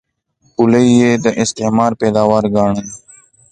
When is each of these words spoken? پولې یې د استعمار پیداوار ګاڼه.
پولې 0.53 0.81
یې 0.99 1.11
د 1.23 1.25
استعمار 1.43 1.91
پیداوار 2.01 2.43
ګاڼه. 2.55 2.83